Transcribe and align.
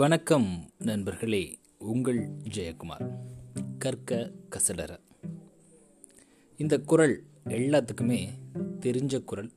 வணக்கம் 0.00 0.70
நண்பர்களே 0.78 1.58
உங்கள் 1.78 2.30
ஜெயக்குமார். 2.54 3.10
கற்க 3.78 4.32
கசடர 4.50 4.98
இந்த 6.56 6.78
குரல் 6.78 7.22
எல்லாத்துக்குமே 7.44 8.28
தெரிஞ்ச 8.80 9.24
குரல் 9.24 9.50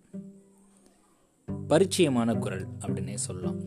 பரிச்சயமான 1.69 2.39
குரல் 2.39 2.67
அப்படின்னே 2.79 3.13
சொல்லலாம். 3.13 3.59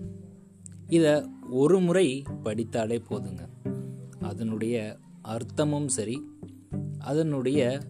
இதை 0.89 1.25
ஒரு 1.51 1.81
முறை 1.81 2.23
படித்தாலே 2.43 3.03
போதுங்க. 3.11 3.49
அதனுடைய 4.21 4.99
அர்த்தமும் 5.25 5.87
சரி 5.87 6.23
அதனுடைய 6.99 7.81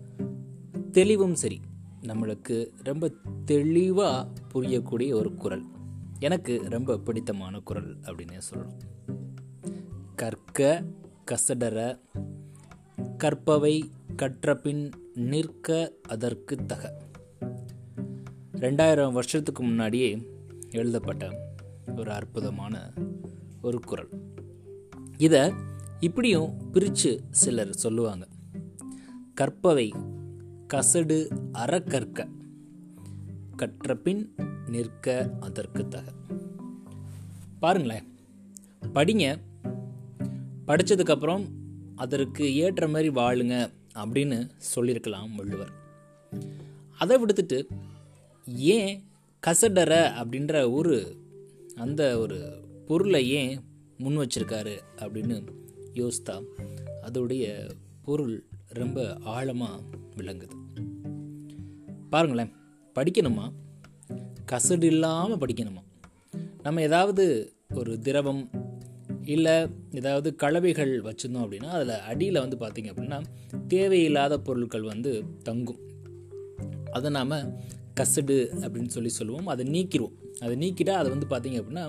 தெளிவும் 0.93 1.34
சரி 1.34 1.61
நம்மளுக்கு 2.03 2.71
ரொம்ப 2.82 3.12
தெளிவாக 3.45 4.33
புரியக்கூடிய 4.53 5.12
ஒரு 5.12 5.34
குரல். 5.34 5.75
எனக்கு 6.19 6.62
ரொம்ப 6.69 6.98
பிடித்தமான 6.98 7.61
குரல் 7.61 8.01
அப்படின்னே 8.01 8.41
சொல்லணும். 8.52 8.79
கற்க 10.16 10.84
கசடர 11.30 11.98
கற்பவை 13.19 13.91
கற்றபின் 14.16 14.91
நிற்க 15.15 15.92
அதற்கு 16.09 16.66
தக. 16.66 17.02
ரெண்டாயிரம் 18.52 19.12
வருஷத்துக்கு 19.12 19.62
முன்னாடியே 19.62 20.27
எழுதப்பட்ட 20.70 21.55
ஒரு 21.97 22.12
அற்புதமான 22.12 22.92
ஒரு 23.62 23.80
குரல். 23.80 24.09
இதை 25.17 25.53
இப்படியும் 26.01 26.70
பிரித்து 26.73 27.25
சிலர் 27.30 27.73
சொல்லுவாங்க. 27.73 28.27
கற்பவை 29.34 29.92
கசடு 30.75 31.28
அறக்கற்க. 31.53 32.28
கற்றபின் 33.56 34.34
நிற்க 34.66 35.37
அதற்கு 35.41 35.88
தக. 35.88 36.12
பாருங்களேன். 37.61 38.03
படிங்க. 38.94 39.41
படித்ததுக்கப்புறம் 40.67 41.48
அதற்கு 41.94 42.56
ஏற்ற 42.56 42.89
மாதிரி 42.89 43.08
வாழுங்க 43.08 43.70
அப்படின்னு 43.94 44.50
சொல்லியிருக்கலாம் 44.56 45.34
வள்ளுவர். 45.34 45.72
அதை 46.98 47.25
விடுத்துட்டு 47.25 47.66
ஏன் 48.56 49.05
கசடர 49.47 50.12
அப்படின்ற 50.22 50.72
ஒரு 50.72 51.16
அந்த 51.75 52.19
ஒரு 52.19 52.64
பொருளை 52.86 53.28
ஏன் 53.28 53.61
முன் 53.98 54.19
வச்சிருக்காரு 54.19 54.81
அப்படின்னு 54.97 55.48
யோசித்தா 55.94 56.44
அதோடைய 57.03 57.70
பொருள் 58.03 58.44
ரொம்ப 58.66 59.19
ஆழமாக 59.25 59.83
விளங்குது. 60.16 60.50
பாருங்களேன். 62.11 62.53
படிக்கணுமா? 62.97 63.52
கசடு 64.44 64.83
இல்லாமல் 64.83 65.39
படிக்கணுமா? 65.39 65.83
நம்ம 66.62 66.80
ஏதாவது 66.80 67.53
ஒரு 67.75 67.98
திரவம் 67.98 68.50
இல்லை 69.22 69.66
ஏதாவது 69.92 70.34
கலவைகள் 70.34 71.03
வச்சுருந்தோம் 71.03 71.47
அப்படின்னா 71.47 71.64
அதில் 71.64 71.88
அடியில் 71.88 72.38
வந்து 72.38 72.56
பார்த்திங்க 72.56 72.84
அப்படின்னா 72.84 73.22
தேவையில்லாத 73.69 74.38
பொருட்கள் 74.38 74.83
வந்து 74.83 75.25
தங்கும். 75.42 75.80
அதை 76.92 77.11
நாம் 77.11 77.30
கசடு 78.00 78.36
அப்படின்னு 78.61 78.88
சொல்லி 78.88 79.08
சொல்லுவோம். 79.08 79.47
அதை 79.47 79.66
நீக்கிடுவோம். 79.66 80.16
அதை 80.41 80.56
நீக்கிட்டால் 80.56 81.00
அதை 81.03 81.12
வந்து 81.12 81.27
பார்த்திங்க 81.27 81.53
அப்படின்னா 81.53 81.84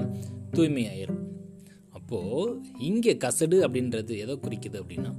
தூய்மையாயிரும். 0.52 1.24
அப்போது 1.90 2.60
இங்கே 2.80 3.18
கசடு 3.18 3.68
அப்படின்றது 3.68 4.18
எதை 4.18 4.40
குறிக்குது 4.42 4.82
அப்படின்னா 4.84 5.14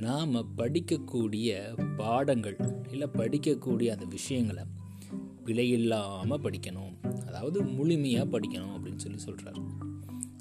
நாம் 0.00 0.34
படிக்கக்கூடிய 0.34 1.56
பாடங்கள் 1.96 2.56
இல்லை 2.90 3.08
படிக்கக்கூடிய 3.12 3.88
அந்த 3.88 4.04
விஷயங்களை 4.04 4.64
பிழையில்லாமல் 5.44 6.42
படிக்கணும். 6.42 7.24
அதாவது 7.26 7.62
முழுமையாக 7.62 8.40
படிக்கணும் 8.40 8.72
அப்படின்னு 8.76 8.96
சொல்லி 8.96 9.18
சொல்கிறார் 9.18 9.60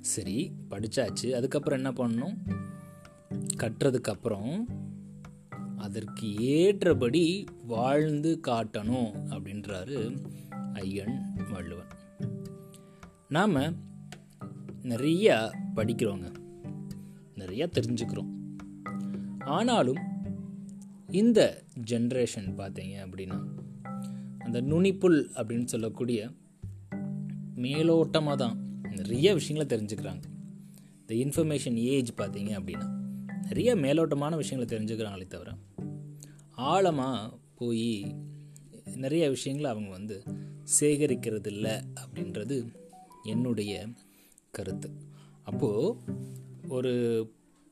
சரி 0.02 0.52
படித்தாச்சு 0.70 1.30
அதுக்கப்புறம் 1.32 1.84
என்ன 1.84 1.92
பண்ணணும்? 1.92 2.38
கட்டுறதுக்கப்புறம் 3.58 4.66
அதற்கு 5.78 6.36
ஏற்றபடி 6.36 7.46
வாழ்ந்து 7.68 8.40
காட்டணும் 8.48 9.12
அப்படின்றாரு 9.30 10.26
ஐயன் 10.74 11.44
வள்ளுவன். 11.52 11.88
நாம் 13.30 13.56
நிறையா 14.84 15.52
படிக்கிறோங்க. 15.76 16.34
நிறையா 17.36 17.66
தெரிஞ்சுக்கிறோம். 17.80 18.38
ஆனாலும் 19.50 20.00
இந்த 21.12 21.64
ஜென்ரேஷன் 21.90 22.50
பார்த்தீங்க 22.58 22.96
அப்படின்னா 23.06 23.38
அந்த 24.40 24.62
நுனிப்புல் 24.62 25.20
அப்படின்னு 25.34 25.66
சொல்லக்கூடிய 25.66 26.30
மேலோட்டமாக 27.56 28.36
தான் 28.36 28.58
நிறைய 28.90 29.34
விஷயங்களை 29.34 29.68
தெரிஞ்சுக்கிறாங்க. 29.78 30.22
இந்த 31.02 31.14
இன்ஃபர்மேஷன் 31.14 31.74
ஏஜ் 31.74 32.12
பார்த்தீங்க 32.18 32.52
அப்படின்னா 32.60 32.88
நிறைய 33.42 33.76
மேலோட்டமான 33.76 34.36
விஷயங்களை 34.36 34.68
தெரிஞ்சுக்கிறாங்களே 34.78 35.28
தவிர 35.28 35.52
ஆழமாக 36.52 37.38
போய் 37.56 38.16
நிறைய 38.96 39.30
விஷயங்களை 39.30 39.72
அவங்க 39.72 39.90
வந்து 39.90 40.24
சேகரிக்கிறது 40.80 41.48
இல்லை 41.48 41.72
அப்படின்றது 41.72 42.74
என்னுடைய 43.24 43.88
கருத்து. 44.52 44.90
அப்போது 45.44 45.96
ஒரு 46.68 46.94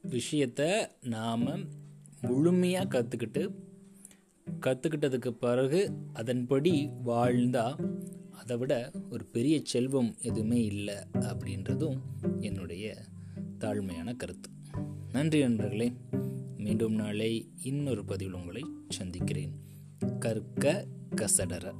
விஷயத்தை 0.01 0.87
நாம் 1.01 1.47
முழுமையாக 2.21 3.01
கற்றுக்கிட்டு 3.01 3.51
கற்றுக்கிட்டதுக்கு 4.59 5.27
பிறகு 5.27 5.91
அதன்படி 6.13 6.89
வாழ்ந்தால் 7.03 7.75
அதை 8.31 8.57
விட 8.57 8.91
ஒரு 9.11 9.25
பெரிய 9.25 9.61
செல்வம் 9.63 10.15
எதுவுமே 10.19 10.63
இல்லை 10.63 10.95
அப்படின்றதும் 11.13 11.97
என்னுடைய 12.39 12.97
தாழ்மையான 13.59 14.15
கருத்து. 14.15 14.49
நன்றி 15.11 15.39
நண்பர்களே. 15.39 15.93
மீண்டும் 16.57 16.93
நாளை 16.93 17.49
இன்னொரு 17.63 18.05
பதிவில் 18.05 18.33
உங்களை 18.33 18.65
சந்திக்கிறேன். 18.89 19.51
கற்க 20.19 20.85
கசடர 21.15 21.73